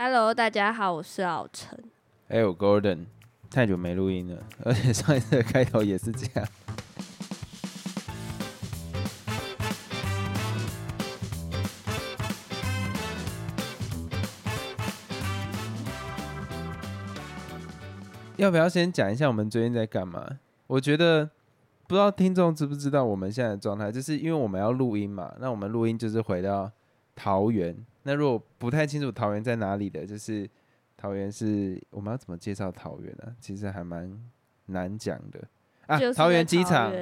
[0.00, 1.76] Hello，大家好，我是老陈。
[2.28, 3.06] 还有 Golden，
[3.50, 6.48] 太久没录音了，而且上一次的开头也是这样。
[18.36, 20.38] 要不要先讲一下我们最近在干嘛？
[20.68, 21.28] 我觉得
[21.88, 25.34] 不知道听众知不知道我们现在的状态，就是因为我们要录音嘛。
[25.40, 26.70] 那我们录音就是回到
[27.18, 27.76] 桃园。
[28.04, 30.48] 那如果不太清楚桃园在哪里的，就是
[30.96, 33.34] 桃园是我们要怎么介绍桃园呢？
[33.40, 34.16] 其实还蛮
[34.66, 35.42] 难讲的
[35.88, 35.98] 啊。
[36.14, 36.92] 桃园机场，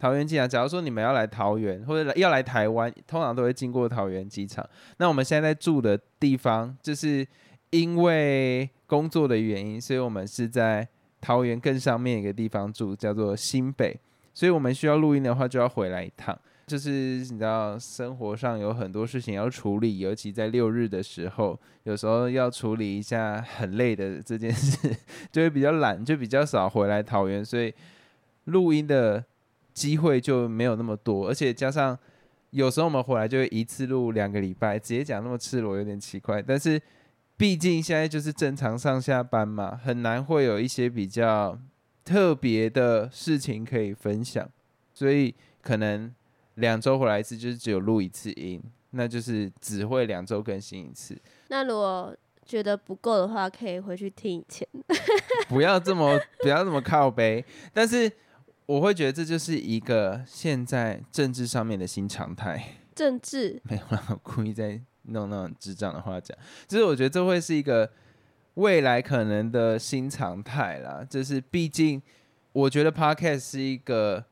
[0.00, 0.48] 桃园机场。
[0.48, 4.68] 假如说你们要来桃园或者要来台湾，通常都会经过桃园机场。
[4.98, 7.24] 那我们现在在住的地方，就是
[7.70, 10.86] 因为工作的原因，所以我们是在
[11.20, 13.98] 桃园更上面一个地方住，叫做新北。
[14.34, 16.36] 所以我们需要录音的话，就要回来一趟。
[16.66, 24.76] 就是你知道，生活上有很多事情要处理，尤其在六日的时候，有时候要处理一下很累的这件事，
[25.30, 27.72] 就会比较懒，就比较少回来桃园，所以
[28.46, 29.24] 录音的
[29.74, 31.28] 机会就没有那么多。
[31.28, 31.96] 而且加上
[32.50, 36.42] 有时候我们回来就会一次录两个礼拜，直接讲那么赤裸有点奇怪。
[36.42, 36.82] 但是
[37.36, 41.56] 毕竟现在就是正常上下班嘛，很难会有一些比较
[42.04, 44.50] 特别的事情可以分享，
[44.92, 46.12] 所以可能。
[46.56, 51.16] 两周回来一次，就是只有录一次音，那就是只会两周更新一次。
[51.48, 54.66] 那如果觉得不够的话，可以回去听以前。
[55.48, 58.10] 不要这么不要这么靠背，但是
[58.64, 62.76] 我会觉得这就是一个现在政治上面的新常态。
[62.94, 67.90] 政治没有啦，故意在弄那种智障的话讲，就是我觉得这会是一个
[68.54, 71.04] 未来可能的新常态啦。
[71.08, 72.00] 就是毕竟
[72.52, 74.24] 我觉得 Podcast 是一个。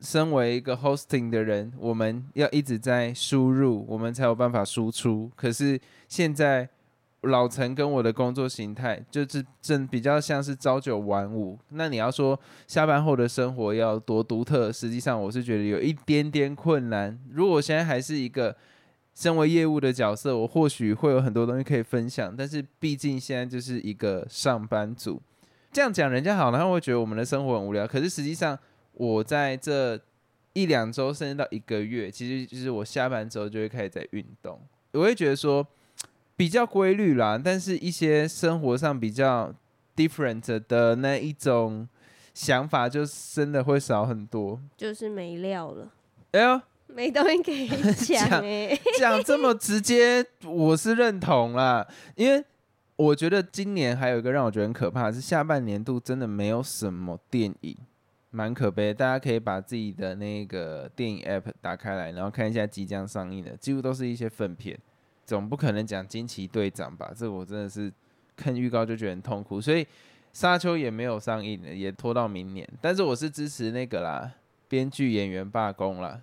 [0.00, 5.30] 身为一个 hosting 的人，我们要一直在输入，我们才有办法输出。
[5.36, 6.66] 可是现在
[7.20, 11.58] 老陈跟我的工作形态，就是正比较像是朝九晚五。
[11.68, 17.18] 那你要说下班后的生活要多独特，实际上我是觉得有一点点困难。
[17.30, 18.56] 如果我现在还是一个
[19.14, 22.34] 身为业务的角色，我或许会有很多东西可以分享。
[22.34, 25.20] 但是毕竟现在就是一个上班族，
[25.70, 27.86] 这样讲人家好，然后会觉得我们的生活很无聊。
[27.86, 28.58] 可是实际上。
[29.00, 29.98] 我在这
[30.52, 34.60] 一两周，甚至到一个月，其实就是我下班之后就会开始在运动。
[34.92, 35.66] 我会觉得说
[36.36, 39.54] 比较规律啦，但是一些生活上比较
[39.96, 41.88] different 的那一种
[42.34, 44.60] 想法，就真的会少很多。
[44.76, 45.90] 就是没料了，
[46.32, 51.88] 哎呦，没东西可以讲哎，讲这么直接，我是认同啦。
[52.16, 52.44] 因为
[52.96, 57.74] 我觉得今年还有一个让我觉得很可怕，是下半年度真的没有什么电影。
[58.30, 64.78] 蛮可悲，大家可以把自己的那个电影 app 打开来，然后看一下即将上映的，几乎都是一些粪片。
[65.26, 67.12] 总不可能讲惊奇队长吧？
[67.16, 67.92] 这我真的是
[68.36, 69.60] 看预告就觉得很痛苦。
[69.60, 69.86] 所以
[70.32, 72.68] 沙丘也没有上映，也拖到明年。
[72.80, 74.32] 但是我是支持那个啦，
[74.68, 76.20] 编剧演员罢工啦。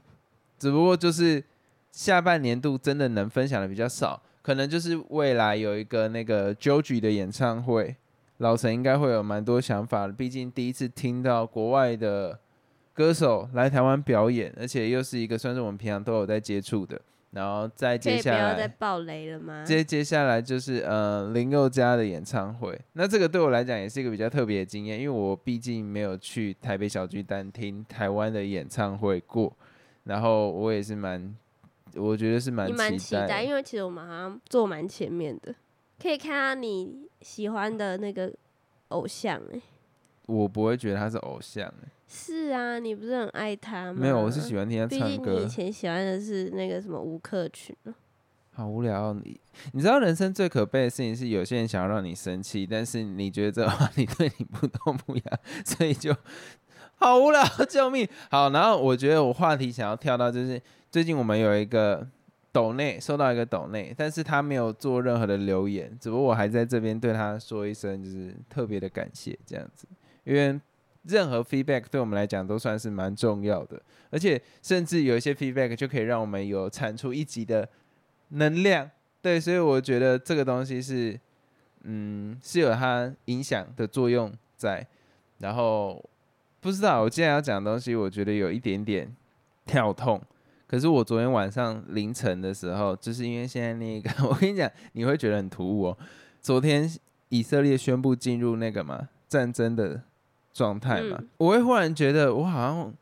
[0.58, 1.44] 只不过就是
[1.92, 7.96] 下半年度真的能分享的比较少，可能就是未来有一个那个 Joji 的演唱会。
[8.38, 12.40] 老陈应该会有蛮多想法，毕竟第一次听到国外的
[12.94, 17.00] 歌手来台湾表演，而且又是一个算是我们平常都有在接触的。
[17.32, 19.64] 然后再接下来，不要再爆雷了吗？
[19.64, 29.54] 接接下来就是呃林宥嘉的演唱会，那这个对我来讲也是一个比较特别的经验，因为我毕竟没有去台北小巨蛋听台湾的演唱会过，
[30.06, 31.36] 然后我也是蛮，
[31.96, 35.54] 我觉得是蛮期待，因为其实我们好像坐蛮前面的。
[36.02, 38.32] 可以看到你喜欢的那个
[38.90, 39.60] 偶像哎，
[40.28, 41.90] 我不会觉得他是偶像哎。
[42.08, 44.00] 是啊，你不是很爱他吗？
[44.00, 45.40] 没有，我是喜欢听他唱歌。
[45.40, 47.76] 你以前喜欢的是那个什么吴克群
[48.54, 49.40] 好无聊，你
[49.74, 55.24] 你知道人生最可悲的事情是有些人想要让你生气，但是你觉得这话你对你不痛不痒，
[55.66, 56.16] 所以就
[56.96, 58.08] 好无聊，救命！
[58.30, 62.08] 好，然后我觉得我话题想要跳到就是最近我们有一个。
[62.52, 69.88] 抖内收到一个抖内，但是他没有做任何的留言，只不过我还在这边对他说一声，就是特别的感谢这样子，
[70.24, 70.60] 因为
[71.04, 73.80] 任何 feedback 对我们来讲都算是蛮重要的，
[74.10, 77.68] 而且甚至有一些 feedback 就可以让我们有产出一集的
[78.30, 78.90] 能量，
[79.22, 81.20] 对，所以我觉得这个东西是，
[81.84, 84.86] 嗯，是有它影响的作用在，
[85.38, 86.04] 然后
[86.60, 89.16] 不知道我今天要讲的东西，我觉得有一点点
[89.66, 90.22] 跳痛。
[90.68, 95.98] 可是我昨天晚上凌晨的时候，就是因为现在那个， 我跟你讲，你会觉得很突兀哦。
[96.42, 96.90] 昨天
[97.30, 100.02] 以色列宣布进入那个嘛战争的
[100.54, 102.94] 状态嘛，我会忽然觉得我好像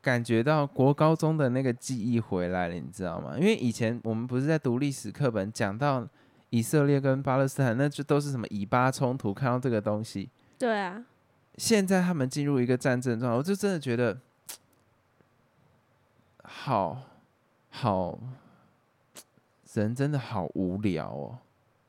[0.00, 3.34] 感觉到国高中的那个记忆回来了，你知道吗？
[3.38, 6.06] 因为以前我们不是在读历史课本讲到
[6.50, 10.28] 以色列跟巴勒斯坦，那就都是什么以巴冲突，看到这个东西，
[10.58, 11.04] 对啊，
[11.56, 14.18] 现在他们进入一个战争状态，我就真的觉得，
[16.44, 17.02] 好
[17.74, 18.18] 好，
[19.72, 21.38] 人真的好无聊哦，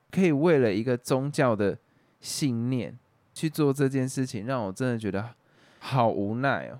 [0.09, 1.77] 可以为了一个宗教的
[2.21, 2.97] 信念
[3.33, 5.35] 去做这件事情，让我真的觉得
[5.79, 6.79] 好无奈哦。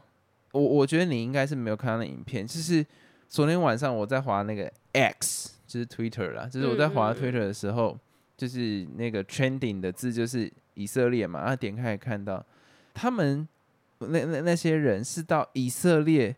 [0.53, 2.85] 我我觉得你应该是没有看到那影片，就是
[3.27, 7.97] 昨天晚上我在滑那个 X，就是 Twitter 啦，就是我在滑嗯嗯嗯 Twitter 的时候，
[8.37, 12.43] 就是那个 trending 的字就是以色列嘛，然后点开来看到
[12.93, 13.47] 他们
[13.97, 16.35] 那那那些人是到以色列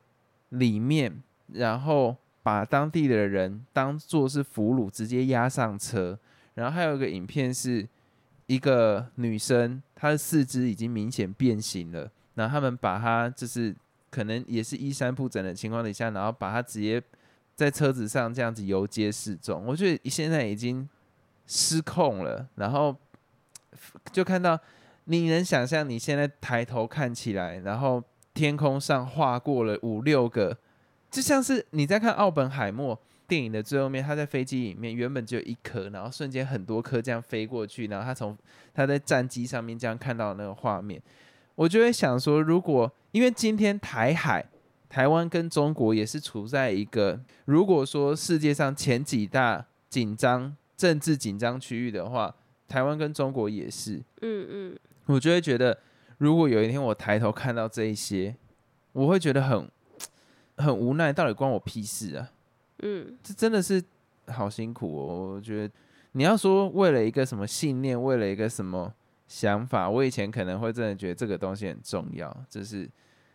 [0.50, 1.22] 里面，
[1.54, 6.16] 然后把当地的人当做是俘虏，直接押上车。
[6.54, 7.88] 然后还有一个影片是
[8.46, 13.76] 一个女生，她的四肢已经明显变形了，然后他们把她就是
[14.12, 17.02] 可能也是衣衫不整的情况底下，然后把她直接
[17.56, 19.66] 在车子上这样子游街示众。
[19.66, 20.88] 我觉得现在已经
[21.48, 22.96] 失控了，然后
[24.12, 24.60] 就看到
[25.06, 28.04] 你能想象你现在抬头看起来，然后
[28.36, 30.56] 天空上划过了五六个，
[31.16, 38.38] 就像是你在看奥本海默电影的最后面，他在飞机里面原本只有一颗，然后瞬间很多颗这样飞过去，然后他从
[38.74, 41.02] 他在战机上面这样看到那个画面，
[41.56, 44.46] 我就会想说，如果因为今天台海。
[44.88, 52.34] 台湾跟中国也是处在一个，如果说世界上前几大紧张政治紧张区域的话，
[52.70, 55.78] 台湾跟中国也是，嗯嗯，我就会觉得，
[56.20, 58.38] 如果有一天我抬头看到这一些，
[58.94, 59.70] 我会觉得很
[60.58, 62.32] 很无奈，到底关我屁事啊？
[62.80, 63.84] 嗯，这真的是
[64.28, 65.34] 好辛苦哦。
[65.36, 65.74] 我觉得
[66.14, 68.94] 你要说为了一个什么信念，为了一个什么
[69.28, 72.90] 想法，我以前可能会真的觉得这个东西很重要，就是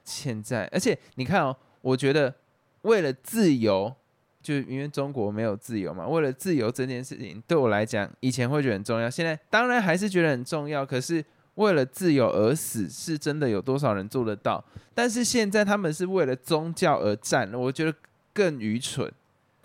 [0.05, 2.35] 现在，而且你看哦，我觉得
[2.83, 3.95] 为了自由。
[4.43, 10.85] 就因为中国没有自由嘛，为了自由这件事情，对我来讲，以前会觉得很重要，现在当然还是觉得很重要。
[10.85, 11.23] 可是
[11.61, 14.65] 为了自由而死，是真的有多少人做得到？
[14.95, 17.95] 但是现在他们是为了宗教而战，我觉得
[18.33, 19.13] 更愚蠢。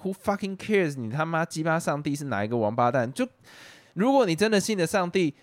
[0.01, 0.97] Who fucking cares？
[0.97, 3.12] 你他妈鸡巴上帝是哪一个王八蛋？
[3.12, 3.25] 就
[3.94, 5.33] 如果你真的信了上帝，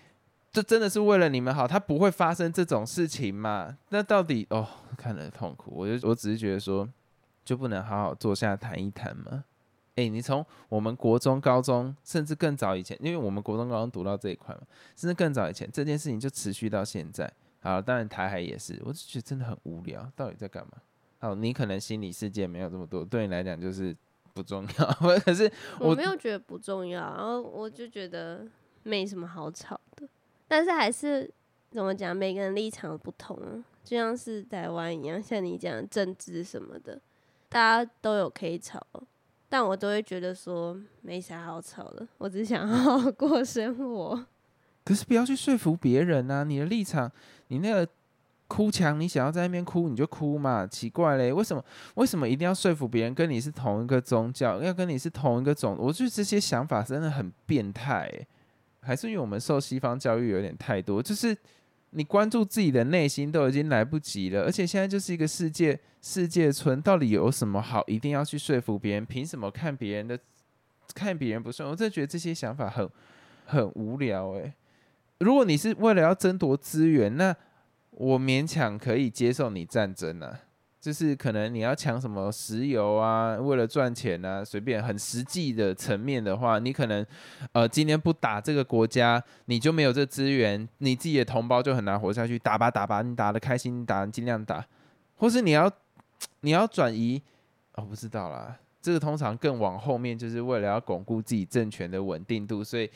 [0.51, 3.75] 这真的是为了你们好，他不会发生这种事情嘛？
[3.89, 5.73] 那到底哦，看了痛苦。
[5.75, 6.87] 我就我只是觉得说，
[7.43, 9.43] 就不能好好坐下谈一谈吗？
[9.95, 14.61] 诶，你从我们国中、高中，甚至更早以前，因为我们国中、高中读到这一块嘛，
[14.95, 17.31] 甚至更早以前，这件事情就持续到现在。
[17.59, 20.73] 好，当然台海也是，我就觉得真的很无聊，到底在干嘛？
[21.19, 23.95] 好，你可能心理世界没有这么多，对你来讲就是
[24.33, 24.93] 不重要。
[25.23, 25.49] 可是
[25.79, 28.45] 我我没有觉得不重要，然后我就觉得
[28.81, 30.07] 没什么好吵的，
[30.47, 31.31] 但是还是
[31.71, 36.99] 怎么讲，每个人立场不同啊，就像是台湾一样，像你讲政治什么的，
[37.47, 38.85] 大家都有可以吵，
[39.53, 44.25] 但我都会觉得说没啥好吵的，我只想 好好过生活。
[44.83, 46.43] 可是不要去说服别人啊！
[46.43, 47.11] 你的立场，
[47.49, 47.87] 你那个
[48.47, 51.63] 哭墙，你想要在那边哭你就哭嘛，奇怪嘞，为什么
[51.93, 55.77] 为什么一定要说服别人跟你是同一个宗教，要跟你是同一个种？
[55.79, 58.09] 我觉得这些想法真的很变态，
[58.81, 61.37] 还是因为我们受西方教育有点太多，就是
[61.95, 69.05] 你关注自己的内心都已经来不及了，而且现在就是一个世界世界村，到底有什么好一定要去说服别人？
[69.05, 70.19] 凭什么看别人的
[70.93, 71.69] 看别人不顺？
[71.69, 72.89] 我真的觉得这些想法很
[73.45, 74.53] 很无聊诶。
[75.19, 77.35] 如果你是为了要争夺资源，那
[77.91, 80.39] 我勉强可以接受你战争呢，
[80.83, 87.05] 就是可能你要抢什么石油啊，为了赚钱啊，随便很实际的层面的话，你可能
[87.53, 92.37] 呃今天不打这个国家，你就没有这资源，你自己的同胞就很难活下去。
[92.37, 94.67] 打吧打吧，你打的开心，你打尽量打，
[95.15, 95.71] 或是你要
[96.41, 97.21] 你要转移，
[97.75, 102.91] 哦不知道啦，这个通常更往后面，就是为了要巩固自己政权的稳定度，所以。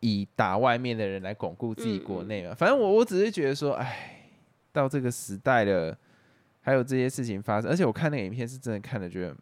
[0.00, 4.28] 以打外面的人来巩固自己国内嘛，反正我我只是觉得说，哎，
[4.70, 5.96] 到这个时代了，
[6.66, 9.36] 还有这些事情发生，而且我看那个影片是真的看了觉得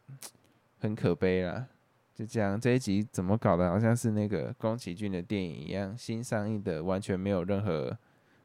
[0.81, 1.67] 很可悲啦。
[2.15, 7.97] 就这样，这一集怎么搞的，好像是那个宫崎骏的电影一样，新上映的，完全没有任何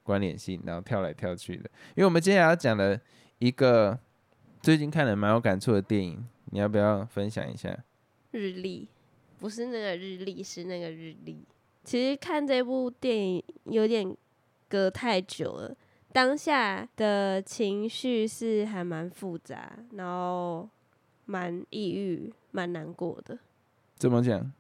[0.02, 1.70] 关联性，然后跳来跳去的。
[1.90, 2.98] 因为我们接下来要讲的
[3.40, 4.00] 一个
[4.62, 7.78] 最近看了蛮有感触的电影，你要不要分享一下？
[8.32, 8.88] 日历
[9.40, 11.46] 不是那个日历，是那个日历。
[11.84, 14.16] 其实看这部电影有点
[14.70, 15.76] 隔太久了，
[16.12, 20.68] 当下的情绪是还蛮复杂，然后
[21.26, 23.38] 蛮抑郁、蛮难过的。
[23.96, 24.52] 怎么讲？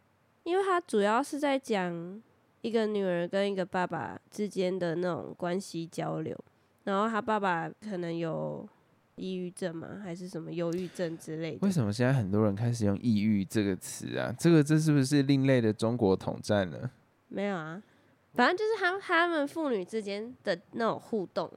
[0.43, 2.21] 因为他主要是在讲
[2.61, 6.37] 一个女儿跟一个爸爸之间的那种关系交流，
[6.83, 8.67] 然后他爸爸可能有
[9.15, 11.59] 抑郁症嘛，还是什么忧郁症之类的。
[11.61, 14.33] 为什么现在很多人开始用“抑郁”这个词啊？
[14.39, 16.89] 这个这是不是另类的中国统战呢？
[17.27, 17.81] 没有啊，
[18.39, 21.51] 反正就是他他们父女之间的那种互动，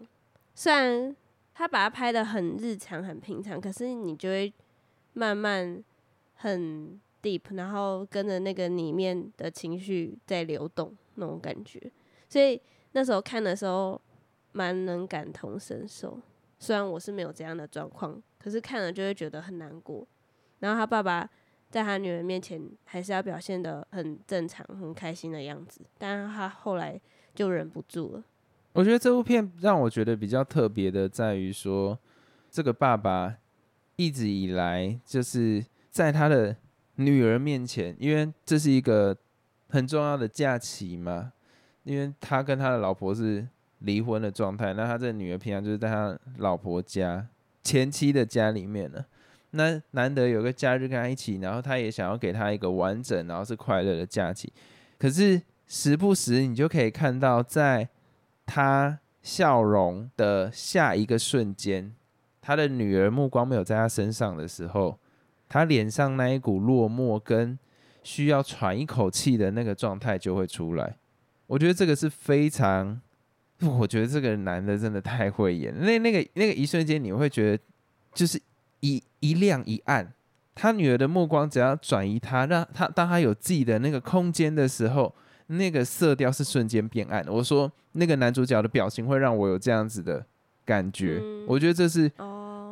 [0.53, 1.15] 虽然
[1.55, 4.53] 他把它拍的很日常、很平常，可是你就会
[5.13, 5.81] 慢慢
[6.35, 11.81] 很 deep，然后跟着那个里面的情绪在流动那种感觉，
[12.29, 12.61] 所以
[12.91, 14.01] 那时候看的时候
[14.51, 16.19] 蛮能感同身受。
[16.59, 20.05] 虽然我是没有这样的状况，可是看了就会觉得很难过。
[20.59, 21.31] 然后他爸爸
[21.73, 27.01] 在他女儿面前还是要表现的很正常、很开心的样子，但是他后来
[27.35, 28.23] 就忍不住了。
[28.75, 31.99] 我觉得这部片让我觉得比较特别的在于说，
[32.51, 33.35] 这个爸爸
[33.97, 36.55] 一直以来就是在他的
[36.97, 39.17] 女儿面前，因为这是一个
[39.69, 41.33] 很重要的假期嘛，
[41.83, 43.49] 因为他跟他的老婆是。
[43.85, 47.27] 离婚的状态，那他这女儿平常就是在他老婆家、
[47.65, 49.05] 前妻的家里面呢。
[49.53, 54.53] 那难得有个假日跟他一起，然后他也想要给他一个完整，然后是快乐的假期。
[54.99, 57.89] 可是时不时你就可以看到，在
[58.45, 61.95] 他笑容的下一个瞬间，
[62.41, 64.99] 他的女儿目光没有在他身上的时候，
[65.49, 67.59] 他脸上那一股落寞跟
[68.03, 70.97] 需要喘一口气的那个状态就会出来。
[71.47, 73.01] 我觉得这个是非常。
[73.79, 77.63] 我觉得这个男的真的太会演，那那个那个一瞬间，你会觉得
[78.13, 78.37] 就是
[78.83, 80.13] 一一亮一暗。
[80.55, 85.13] 他女儿的目光只要转移他，让他当他有自己的那个空间的时候，
[85.47, 87.27] 那个色调是瞬间变暗。
[87.27, 90.25] 我说那个男主角的表情会让我有这样子的
[90.65, 92.09] 感觉，我觉得这是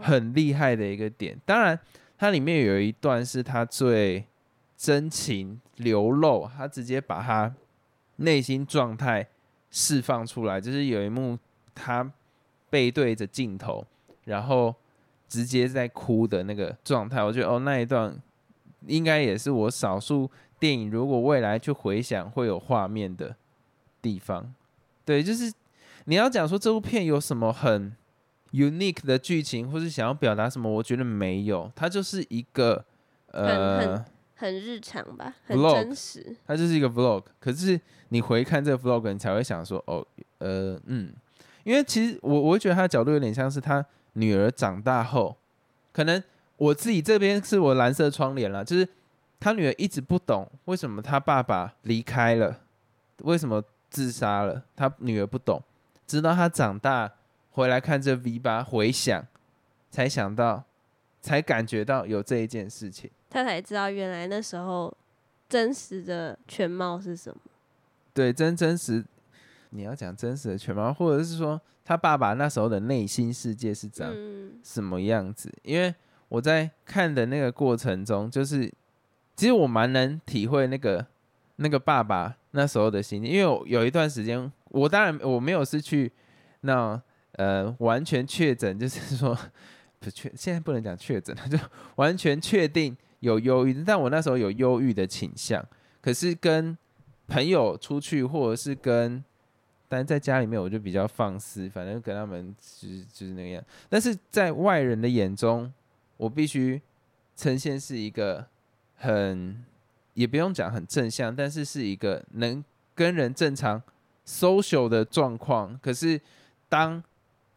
[0.00, 1.36] 很厉害的一个点。
[1.46, 1.76] 当然，
[2.16, 4.24] 它里面有一段是他最
[4.76, 7.52] 真情流露，他直接把他
[8.16, 9.26] 内心状态。
[9.72, 11.38] 释放出来，就是有一幕
[11.76, 12.10] 他
[12.68, 13.86] 背对着镜头，
[14.24, 14.74] 然后
[15.30, 17.22] 直接在哭的那个状态。
[17.22, 18.14] 我觉得哦，那一段
[18.86, 23.34] 应该也是我少数电影如果未来去回想会有画面的
[24.02, 24.52] 地方。
[25.04, 25.50] 对，就是
[26.06, 27.96] 你要讲说这部片有什么很
[28.52, 32.84] unique 的剧情，或是想要表达什么，我觉得没有，它就是一个
[33.28, 34.04] 呃。
[34.40, 36.34] 很日常吧，很真实。
[36.46, 40.02] 它就是一个 vlog，可是你回看这个 vlog，你才会想说，哦，
[40.38, 41.12] 呃，嗯，
[41.62, 43.84] 因为其实我我会觉得他的角度有点像是他
[44.14, 45.36] 女儿长大后，
[45.92, 46.22] 可能
[46.56, 48.88] 我自己这边是我蓝色窗帘了，就是
[49.38, 52.60] 他女儿一直不懂为什么他爸爸离开了，
[53.18, 55.62] 为什么自杀了，他女儿不懂，
[56.06, 57.12] 直到他长大
[57.50, 59.26] 回来看这 V 八回想，
[59.90, 60.64] 才想到，
[61.20, 63.10] 才感觉到有这一件事情。
[63.28, 64.92] 他才知道原来那时候
[65.48, 67.40] 真实的全貌是什么。
[68.12, 69.04] 对，真真实，
[69.70, 74.14] 你要讲真实的全貌，或者是说他爸爸那时候的内心世界是长
[74.62, 75.52] 什么样子？
[75.64, 75.92] 因为
[76.28, 78.72] 我在看的那个过程中，就是
[79.34, 81.04] 其实我蛮能体会那个
[81.56, 86.12] 那个爸爸那时候的心情，因为有一段时间，我当然我没有是去
[86.60, 89.36] 那呃完全确诊，就是 说
[89.98, 91.58] 不确，现在不能讲确诊，就
[91.96, 92.96] 完全确定。
[93.18, 95.62] 有忧郁，但我那时候有忧郁的倾向。
[96.00, 96.78] 可是跟
[97.26, 99.24] 朋友出去，或者是跟，
[99.90, 103.64] 但在家里面我就比较放肆，反正跟他们就是就是那个样。
[103.88, 105.70] 但是在外人的眼中，
[106.16, 106.80] 我必须
[107.36, 108.46] 呈现是一个
[108.96, 109.62] 很，
[110.14, 113.82] 也不用讲很正向，但是是一个能跟人正常
[114.24, 115.76] social 的状况。
[115.82, 116.20] 可是
[116.68, 117.02] 当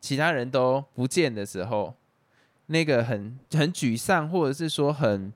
[0.01, 1.93] 其他人都不见的时候，
[2.65, 5.31] 那个很很沮丧，或者是说很。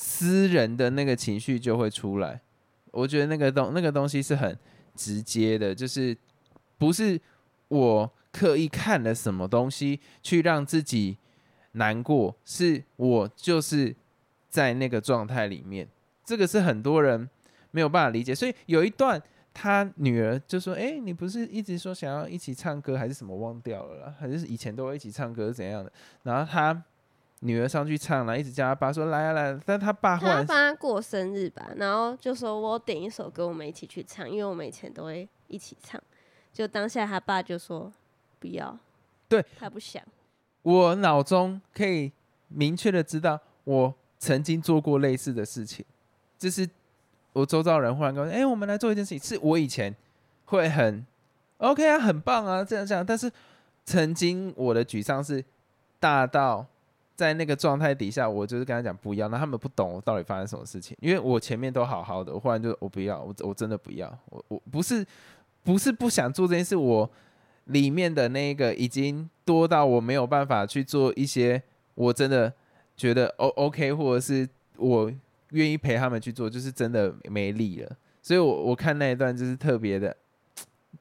[0.00, 2.40] 私人的那个情绪就会出来，
[2.92, 4.56] 我觉得那个东那个东西是很
[4.94, 6.16] 直接的，就是
[6.78, 7.20] 不是
[7.68, 11.18] 我刻意看了什么东西去让自己
[11.72, 13.94] 难过，是我就是
[14.48, 15.86] 在那个状态里面，
[16.24, 17.28] 这个是很多人
[17.72, 18.34] 没有办法理解。
[18.34, 19.20] 所以有一段
[19.52, 24.14] 他女儿就说：“哎，你不是一直说想要一起唱歌还是什么忘掉了？
[24.18, 25.92] 还是以前都会一起唱歌怎样的？”
[26.22, 26.82] 然后他。
[27.42, 36.02] 女儿上去唱了，一直叫他爸说来啊来，但他爸他帮他过生日吧，然后就说我点一首歌，我们一起去唱，因为我们以前都会一起唱。
[36.58, 37.92] 就当下他爸就说
[38.40, 38.76] 不要，
[39.28, 40.02] 对他不想。
[40.62, 42.10] 我脑中可以
[42.48, 45.86] 明确的知道，我曾经做过类似的事情，
[46.36, 46.68] 就是
[47.32, 49.94] 我周遭人忽然跟我说：“哎，我们来做一件事情。”是我以前
[50.46, 51.06] 会很
[51.58, 53.06] OK 啊，很棒啊，这样这样。
[53.06, 53.30] 但是
[53.84, 55.44] 曾经我的沮丧是
[56.00, 56.66] 大到。
[57.14, 65.04] 在那个状态底下，我就是跟他讲不要，那他们不懂我到底发生什么事情，因为我前面都好好的，我忽然就我不要，我我真的不要，我我不是
[65.64, 67.10] 不是不想做这件事，我
[67.64, 71.62] 里面的那个已经多到我没有办法去做一些
[71.94, 72.52] 我真的
[72.96, 75.12] 觉得 O OK，或者是我
[75.50, 80.16] 愿意陪他们去做，就是真的没力了，所以我我看那一段就是特别的，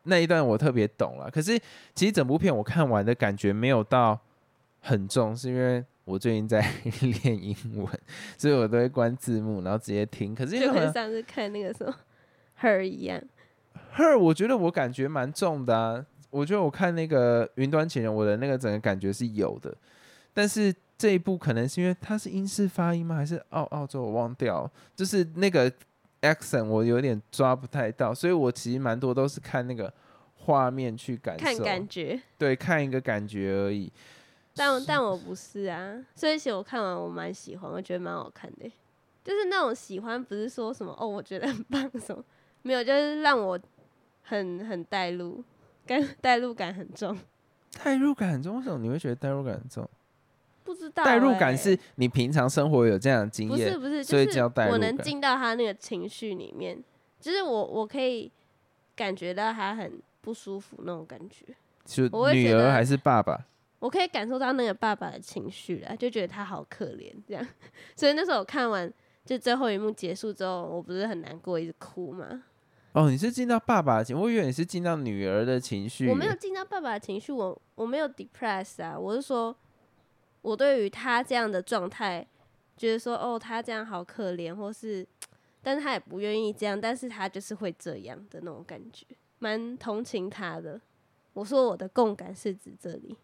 [0.04, 1.30] 那一段我特别懂了。
[1.32, 1.60] 可是
[1.94, 4.20] 其实整部片我看完的感觉没有到
[4.80, 6.60] 很重，是因为我最近在
[7.24, 7.88] 练英文，
[8.38, 10.34] 所以我都会关字幕，然后直接听。
[10.34, 11.94] 可是就跟为上次看那个什么
[12.62, 13.22] Her 一样，
[13.98, 16.06] Her，我觉得我感觉蛮重的啊。
[16.30, 19.76] 我觉得我看那个云端情人，我的那个整个感觉是有的，
[20.34, 23.16] 但是这一部可能是因为它是英式发音吗？
[23.16, 24.04] 还是澳澳洲？
[24.04, 25.72] 我忘掉，就是那个
[26.22, 29.92] accent 我有点抓不太到，所以我其实蛮多都是看那个
[30.36, 32.22] 画面去感受，看感觉。
[32.38, 33.92] 对，看一个感觉而已。
[34.54, 38.72] 但但我不是啊，所以其实我看完我蛮喜欢，我觉得蛮好看的欸。
[39.24, 42.24] 就是那种喜欢，不是说什么哦，我觉得很棒什么，
[42.62, 43.60] 没有，就是让我
[44.28, 45.44] 很很带入，
[45.86, 47.18] 感带入感很重。
[47.84, 49.88] 代入感很重，为什么你会觉得代入感很重？
[50.64, 56.78] 不知道、代入感欸是你平常生活有这样的经验不是，不是，所以就是叫代入我能进到他那个情绪里面，
[57.22, 58.30] 就是我我可以
[58.96, 61.46] 感觉到他很不舒服那种感觉，
[61.86, 62.04] 就
[62.34, 63.46] 女儿还是爸爸？
[63.80, 67.48] 我可以感受到那个爸爸的情绪了，就觉得他好可怜这样。
[67.96, 68.92] 所以那时候我看完
[69.24, 72.44] 就最后一幕结束之后，我不是很难过，一直哭吗？
[72.98, 76.10] 哦，你是进到爸爸的情，我以为你是进到女儿的情绪。
[76.10, 79.56] 我没有进到爸爸的情绪，我我没有 depress 啊，我是说，
[80.42, 82.26] 我对于他这样的状态，
[82.76, 85.08] 觉得说哦，他这样好可怜，或是，
[85.62, 89.06] 但是他也不愿意这样，但是他就是会这样的那种感觉，
[89.38, 90.82] 蛮同情他的。
[91.34, 93.16] 我说我的共感是指这里，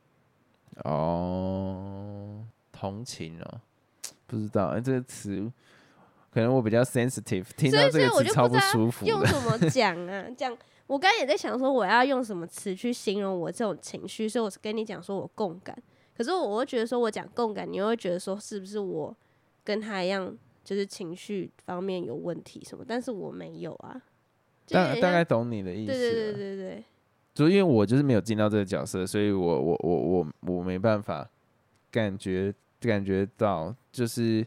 [0.84, 3.62] 哦，同情哦，
[4.28, 5.52] 不知道哎、这个词
[6.34, 9.06] 可能我比较 sensitive，听到这所以所以我个词超不舒服。
[9.06, 10.26] 用什么讲啊？
[10.36, 10.56] 讲
[10.88, 15.78] 我刚刚也在想说我要用什么词去形容我这种情绪，所以我是跟你讲说我共感。
[16.18, 19.16] 可是我会觉得说我讲共感，你又会觉得说是不是我
[19.64, 22.84] 跟他一样，就是情绪方面有问题什么？
[22.88, 24.02] 但是我没有啊。
[24.68, 25.92] 大大概懂你的意思。
[25.92, 26.34] 对对对。
[26.34, 26.84] 对对，
[27.34, 31.28] 就因为我就是没有进到这个角色，所以我我我我我没办法
[31.90, 34.46] 感觉感觉到，就是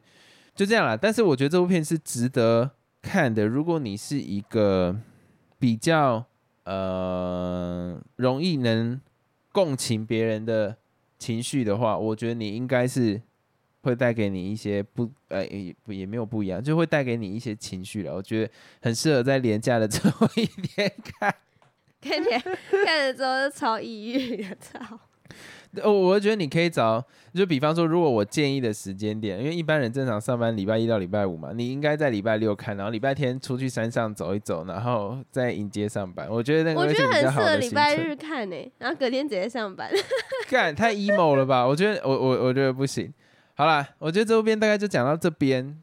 [0.56, 0.96] 就这样啦。
[0.96, 2.70] 但是我觉得这部片是值得
[3.02, 3.46] 看的。
[3.46, 4.96] 如果你是一个
[5.58, 6.24] 比较
[6.64, 9.00] 呃容易能
[9.52, 10.76] 共情别人的
[11.18, 13.20] 情绪的话，我觉得你应该是
[13.82, 18.14] 会带给你一些不呃也也没有不一样，就会带给你一些情绪了。
[18.14, 21.34] 我觉得很适合在廉价的最后一天看。
[21.98, 22.22] 看
[22.84, 24.78] 看了之后就超抑郁的，操！
[25.82, 36.26] 哦，我觉得你可以找，就比方说，如果我建议的时间点，因为一般人正常上班礼拜一到礼拜五嘛，你应该在礼拜六看，然后礼拜天出去山上走一走，然后再迎接上班。
[36.30, 37.96] 我觉得那个我会觉得很适合礼拜。
[37.96, 39.90] 日看呢、然后隔天直接上班。
[40.48, 41.66] 干太 emo 了吧？
[41.66, 43.12] 我觉得我我我觉得不行。
[43.54, 45.82] 好啦，我觉得周边大概就讲到这边，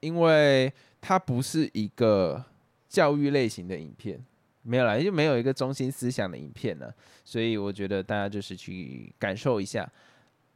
[0.00, 2.44] 因为它不是一个
[2.88, 4.24] 教育类型的影片，
[4.64, 9.88] 没有啦，就没有一个中心思想的影片呢，所以我觉得大家就是去感受一下。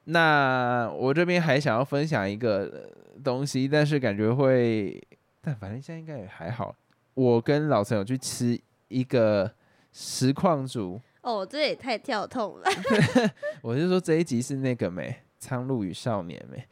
[0.04, 4.98] 那我这边还想要分享一个呃东西，但是感觉会，
[5.42, 6.74] 但反正现在应该也还好。
[7.12, 9.52] 我跟老陈有去吃一个
[9.92, 12.64] 实况组，哦，这也太跳痛了。
[13.60, 16.66] 我是说这一集是那个没《苍鹭与少年》没，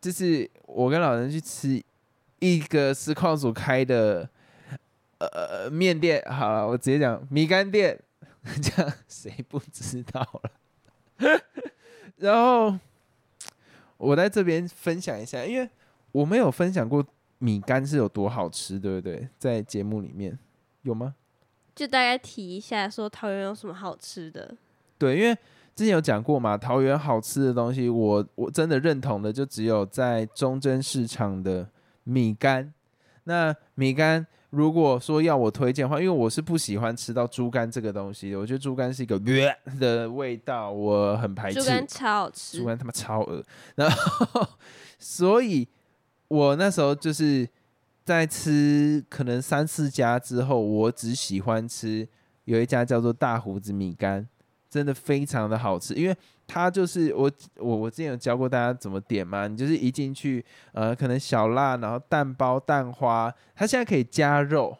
[0.00, 1.80] 就是我跟老陈去吃
[2.40, 4.28] 一个实况组开的
[5.26, 7.98] 呃面店，好了，我直接讲米干店，
[8.62, 10.50] 这样谁不知道了？
[12.16, 12.78] 然后
[13.96, 15.68] 我在这边分享一下，因为
[16.12, 17.04] 我没有分享过
[17.38, 19.28] 米干是有多好吃，对不对？
[19.38, 20.38] 在节目里面
[20.82, 21.14] 有吗？
[21.74, 24.54] 就大概提一下，说桃园有什么好吃的。
[24.98, 25.34] 对，因为
[25.74, 31.66] 之前有讲过嘛，桃园好吃的东西，我我真的认同的就只有在中正市场的
[32.04, 32.72] 米干。
[33.24, 41.60] 那米干如果说要我推荐的话，因为我是不喜欢吃到猪肝这个东西的，我觉得猪肝是一个呃的味道，我很排斥。
[41.60, 42.58] 猪肝超好吃。
[42.58, 43.44] 猪，肝他妈超恶，
[43.76, 44.48] 然后
[44.98, 45.68] 所以
[46.28, 47.48] 我那时候就是
[48.04, 52.08] 在吃可能三四家之后，我只喜欢吃
[52.44, 54.26] 有一家叫做大胡子米干，
[54.68, 56.16] 真的非常的好吃，因为
[56.52, 64.76] 它就是我我我之前有教过大家怎么点嘛，你就是一进去呃可能小辣，然后蛋包蛋花，它现在可以加肉。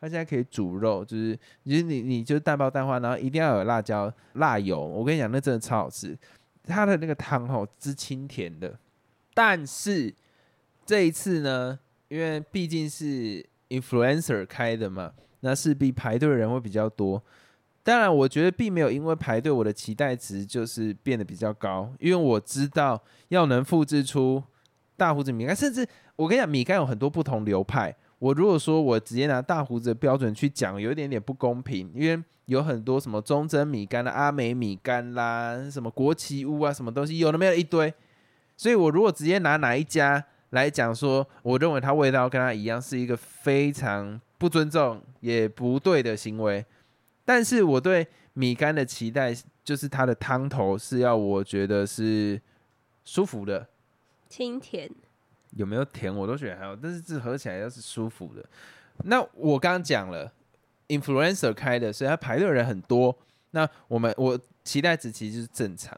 [0.00, 4.80] 它现在可以煮肉，就是就是你你就是蛋包蛋花，然后一定要有辣椒辣油。
[4.80, 6.16] 我跟你讲，那真的超好吃。
[6.62, 8.78] 它的那个汤吼之清甜的，
[9.34, 10.14] 但是
[10.86, 11.76] 这一次呢，
[12.06, 17.20] 因为毕竟是 influencer 开的嘛，那势必排队的人会比较多。
[17.88, 24.42] 当然，我觉得并没有因为排队，我的期待值就是变得比较高，因为我知道要能复制出
[24.94, 27.96] 大胡子米干，甚至我跟你讲，米干有很多不同流派。
[28.18, 37.94] 我如果说我直接拿大胡子的标准去讲，有一点点不公平，因为有很多什么忠贞米干啦、阿美米干啦、什么国旗屋啊，什么东西有的没有一堆，
[38.54, 46.62] 所以我如果直接拿哪一家来讲说，我认为它味道跟它一样，是一个非常不尊重也不对的行为。
[47.28, 52.40] 但是我对米干的期待，就是它的汤头是要我觉得是
[53.04, 53.68] 舒服的，
[54.30, 54.90] 清甜，
[55.50, 58.42] 有没有甜我都觉得还好，但是这喝起来要是舒服的。
[59.04, 60.32] 那我刚刚讲了
[60.88, 63.14] ，influencer 开的，所以他排队的人很多。
[63.50, 65.94] 那我们我期待值其实就是正常，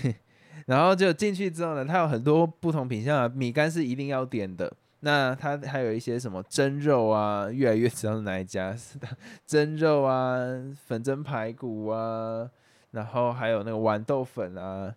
[0.64, 4.72] 然后就进去之后呢，它有很多不同品相啊，米干是一定要点的。
[5.04, 9.08] 那它还有一些什么蒸肉啊，越来越知道是哪一家是的，
[9.44, 10.38] 蒸肉啊，
[10.86, 12.48] 粉蒸排骨啊，
[12.92, 14.94] 然后还有那个豌豆粉啊，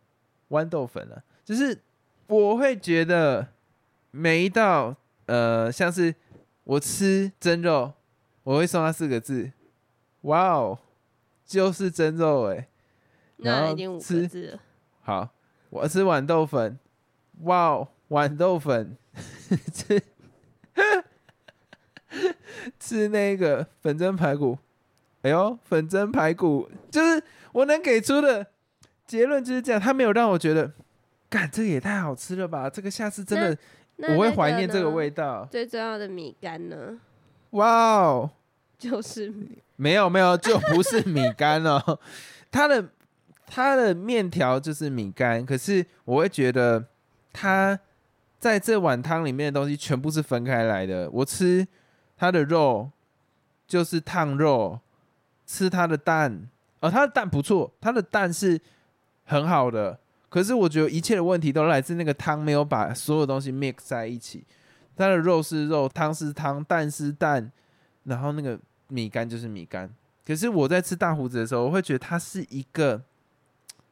[0.50, 1.82] 豌豆粉啊，就是
[2.28, 3.48] 我会觉得
[4.12, 6.14] 每一道呃，像是
[6.64, 7.92] 我吃蒸肉，
[8.44, 9.52] 我会送他四个字，
[10.22, 10.78] 哇哦，
[11.44, 12.68] 就是蒸肉哎、
[13.38, 14.60] 然后那已经五吃个字了。
[15.02, 15.30] 好，
[15.72, 16.78] 我吃豌豆粉，
[17.42, 18.96] 哇哦，豌豆粉，
[19.74, 20.02] 吃
[22.80, 24.58] 吃那个粉蒸排骨，
[25.22, 28.46] 哎呦，粉蒸排骨，就是我能给出的
[29.06, 30.72] 结论就是这样，他没有让我觉得，
[31.30, 33.58] 干这个也太好吃了吧，这个下次真的
[34.16, 37.00] 我会怀念这个味道，最重要的米干呢，
[37.52, 38.32] 哇哦。
[38.78, 41.98] 就是米没有没有，就不是米干哦。
[42.52, 42.90] 它的
[43.48, 46.86] 它的面条就是米干，可是我会觉得
[47.32, 47.80] 它
[48.46, 51.10] 在这碗汤里面的东西全部是分开来的。
[51.10, 51.68] 我吃
[52.16, 52.92] 它的肉
[53.66, 54.80] 就是烫肉，
[55.48, 56.48] 吃它的蛋，
[56.80, 58.62] 哦，它的蛋不错，它的蛋是
[59.24, 60.00] 很好的。
[60.30, 64.46] 可是我觉得一切的问题都来自那个汤没有把所有东西 mix 在一起。
[64.96, 67.52] 它的肉是肉，汤是汤，蛋是蛋，
[68.04, 69.92] 然后那个米干就是米干。
[70.24, 73.02] 可是我在吃大胡子的时候，我会觉得它是一个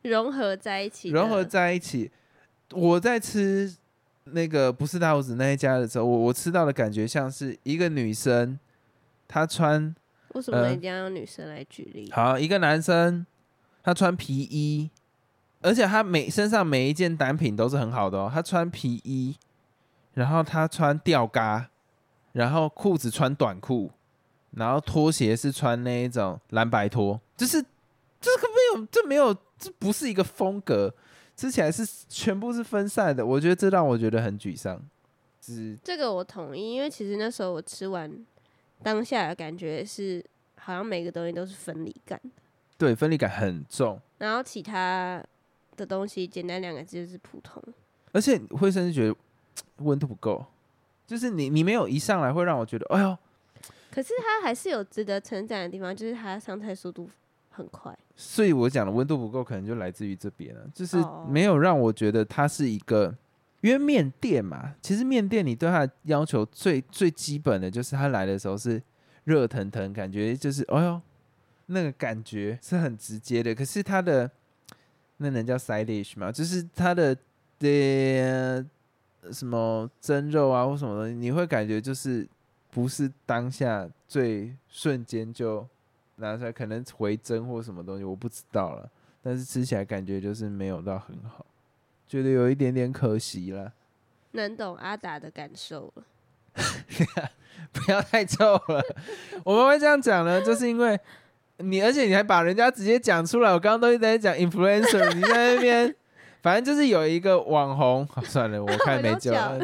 [0.03, 2.11] 融合在一起，融合在一起。
[2.71, 3.75] 我在吃
[4.25, 8.57] 那个不是大胡子那一家的时候，我我吃到的感觉像是一个女生，
[9.27, 9.93] 她穿
[10.33, 12.11] 为什么呃一定要用女生来举例？
[12.11, 13.25] 好一个男生，
[13.83, 14.89] 他穿皮衣，
[15.61, 18.31] 而且他每身上每一件单品都是很好的哦。
[18.33, 19.35] 他穿皮衣，
[20.13, 21.69] 然后他穿吊嘎，
[22.31, 23.91] 然后裤子穿短裤，
[24.51, 27.61] 然后拖鞋是穿那一种蓝白拖，就是
[28.19, 30.93] 这个没有，这没有，这不是一个风格，
[31.43, 33.25] 吃起来是全部是分散的。
[33.25, 34.81] 我觉得这让我觉得很沮丧。
[35.41, 38.09] 是这个我同意，因为其实那时候我吃完
[38.81, 40.23] 当下的感觉是，
[40.55, 42.17] 好像每个东西都是分离感，
[42.77, 45.21] 对分离感很重，然后其他
[45.75, 47.61] 的东西简单两个字就是普通。
[48.13, 49.15] 而且会甚至觉得
[49.79, 50.45] 温度不够，
[51.05, 53.17] 就是你你没有一上来会让我觉得，哎呦，
[53.91, 57.09] 可是它还是有值得称赞的地方，就是它上菜速度
[57.53, 57.97] 很快。
[58.15, 63.15] 所以我讲的温度不够，可能就来自于这边了，就是哦没有让我觉得它是一个，
[63.61, 68.81] 因为面店嘛，其实面店你对它的要求最最基本的就是它来的时候是
[69.23, 71.01] 热腾腾，感觉就是哎呦，
[71.67, 74.29] 那个感觉是很直接的，可是它的
[75.17, 76.31] 那能叫 side dish 吗？
[76.31, 77.15] 就是它的
[77.59, 78.65] 的
[79.31, 82.27] 什么蒸肉啊或什么东西，你会感觉就是
[82.69, 85.65] 不是当下最瞬间就
[86.15, 88.89] 拿出来，可能回蒸或什么东西，我不知道了。
[89.21, 91.45] 但是吃起来感觉就是没有到很好，
[92.07, 93.71] 觉得有一点点可惜了。
[94.31, 96.03] 能懂阿达的感受了。
[97.71, 98.83] 不要太臭了。
[99.43, 100.99] 我们会这样讲呢，就是因为
[101.57, 103.51] 你，而且你还把人家直接讲出来。
[103.51, 105.95] 我刚刚都一直在讲 influencer，你在那边，
[106.43, 109.59] 反正就是有一个网红，好算了，我看没救了。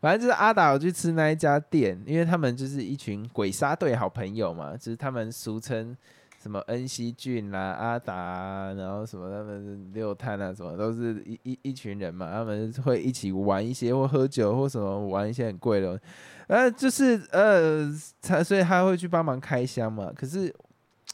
[0.00, 5.94] 反正就是阿达有去吃那一家店，因为他们就是一群鬼杀队好朋友嘛，就是他们俗称
[6.42, 16.00] 什么恩熙俊啦、阿达、啊，然后什么他们六探啊，什么都是一一一群人嘛，他们会一起玩一些或喝酒或什么玩一些很贵的，
[16.46, 17.86] 呃，就是呃，
[18.22, 20.10] 他所以他会去帮忙开箱嘛。
[20.16, 20.50] 可是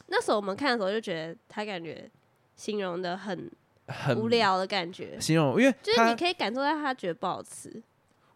[0.07, 2.09] 那时候我们看的时候就觉得他感觉
[2.55, 3.51] 形容的很
[3.87, 7.83] 很无聊的感觉，形容，因为就是你可以感受到他觉得不好吃。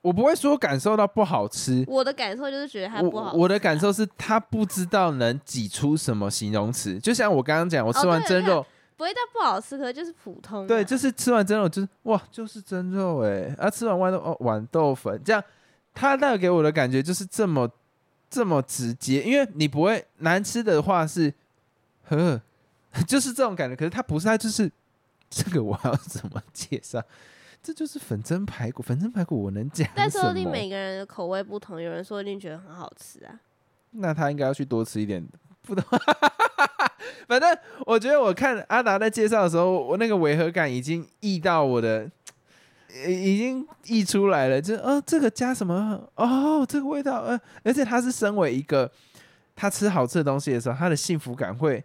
[0.01, 8.65] 我不会说感受到不好吃，我的感受就是觉得它不好我我的感受是他不知道能挤出什么形容词，就像我刚刚讲，我吃完蒸肉，
[8.97, 15.43] 不会到不好吃，可是就是普通啊、对，就是吃完蒸肉就是哇，就是蒸肉哎，啊，吃完豌豆哦豌豆粉这样，
[15.93, 17.69] 他带给我的感觉就是这么
[18.29, 21.31] 这么直接，因为你不会难吃的话是，
[22.07, 22.41] 呵，
[23.07, 24.71] 就是这种感觉，可是他不是，他就是
[25.29, 26.99] 这个我要怎么介绍？
[27.63, 30.23] 这就是粉蒸排骨，粉蒸排骨我能讲但说？
[30.29, 33.39] 不定每个人的口味不同，有人说一定觉得很好吃啊。
[33.91, 35.23] 那他应该要去多吃一点，
[35.61, 35.83] 不懂。
[37.27, 42.09] 反正我觉得我看阿达在介绍的时候，我那个违和感已经溢到我的，
[43.03, 44.59] 呃已经溢出来了。
[44.61, 46.09] 就哦，这个加什么？
[46.15, 48.91] 哦，这个味道，呃，而且他是身为一个
[49.55, 51.83] 他吃好吃的东西的时候，他的幸福感会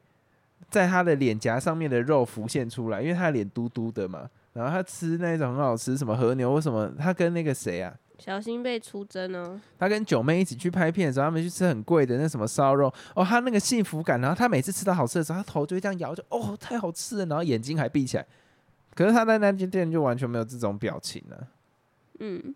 [0.71, 4.31] 在他的脸颊上面的肉浮现出来，因为他的脸嘟嘟的嘛。
[4.57, 9.61] 然后他吃那种很好吃，什么和牛或什么，他跟那个谁啊，小心被出征哦！
[9.79, 18.27] 他跟九妹一起去拍片的时候，他们去吃很贵的那什么烧肉哦，他那个幸福感，然后他每次吃到好吃的时候，他头就会这样摇，就哦太好吃了，然后眼睛还闭起来。
[18.95, 21.49] 可是他在那间店就完全没有这种表情了、
[22.21, 22.55] 嗯，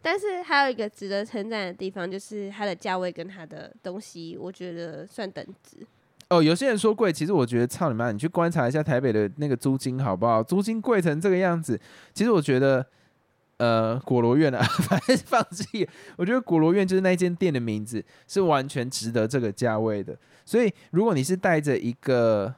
[0.00, 5.86] 但是还有一个值得称赞的地方，就是它的价位跟它的东西，我觉得算等值。
[6.32, 10.42] 哦，有些人说贵，其实我觉得操你妈，你去观察一下台北的那个租金好不好？
[10.42, 11.78] 租金贵成这个样子，
[12.14, 12.86] 其实我觉得，
[13.58, 15.86] 呃，果罗院啊， 反正放弃。
[16.16, 20.16] 我觉得果罗院就是那间店的名字，是完全值得这个价位的。
[20.46, 22.54] 所以，如果你是带着一个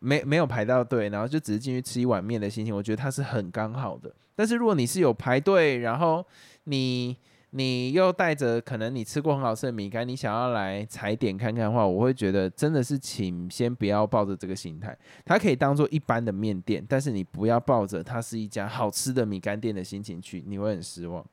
[0.00, 4.12] 没没有排到队，然后就只是进去吃一碗面的心情，我觉得它是很刚好的。
[4.34, 6.26] 但是如果你是有排队，然后
[6.64, 7.16] 你
[7.54, 21.24] 你又带着可能你吃过很好吃的米干，你想要来踩点看看的话，我会觉得真的是请先不要抱着这个心态，它可以当做一般的面店，但是你不要抱着它是一家好吃的米干店的心情去，你会很失望。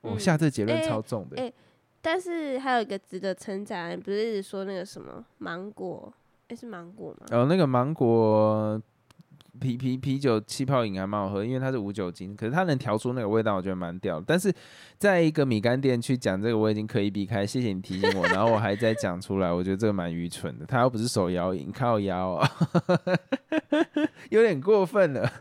[0.00, 1.52] 我、嗯下这结论哎超重的，哎
[2.00, 6.10] 但是还有一个值得称赞，不是一直说那个什么芒果？
[6.48, 7.26] 诶，是芒果吗？
[7.32, 8.80] 哦、那个芒果
[9.58, 14.20] 啤啤啤酒气泡饮还蛮好喝，因为它是无酒精，可是它能调出那个味道，我觉得蛮屌。
[14.20, 14.52] 但是
[14.98, 20.66] 在一个米干店去讲这个，我已经可以避开，谢谢你提醒我，然后我还在讲出来，我觉得这个蛮愚蠢的。
[20.66, 22.50] 他又不是手摇饮，靠摇啊，
[24.30, 25.32] 有点过分了。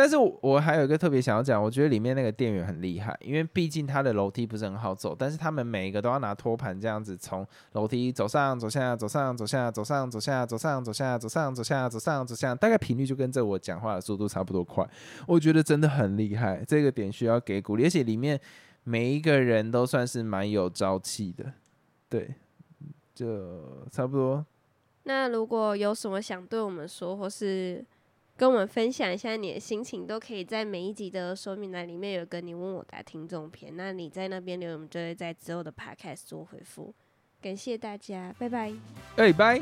[0.00, 14.88] 但是我还有一个特别想要讲，我觉得里面那个店员很厉害，因为毕竟他的楼梯不是很好走，但是他们每一个都要拿托盘这样子从楼梯走上走下走上走下走上走下走上走下走上走下走上走下，大概频率就跟这我讲话的速度差不多快。
[15.26, 18.40] 我觉得真的很厉害，这个点需要给鼓励，而且里面
[18.84, 21.52] 每一个人都算是蛮有朝气的，
[22.08, 22.34] 对，
[23.14, 24.46] 就差不多。
[25.02, 27.84] 那如果有什么想对我们说，或是
[28.40, 36.94] 跟我们分享一下你的心情，都可以在每一集的说明栏里面有跟你问我答听众篇，那你在那边留言，我们就会在之后的 podcast 做回复。
[37.42, 38.72] 感谢大家，拜拜。
[39.16, 39.60] 哎，拜。